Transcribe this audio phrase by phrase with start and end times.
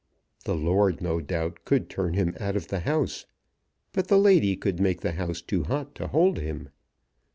[0.45, 3.27] The lord, no doubt, could turn him out of the house,
[3.93, 6.69] but the lady could make the house too hot to hold him.